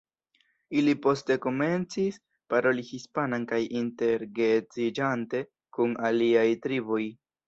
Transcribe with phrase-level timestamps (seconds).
[0.79, 2.15] Ili poste komencis
[2.53, 5.43] paroli hispanan kaj inter-geedziĝante
[5.79, 6.99] kun aliaj triboj.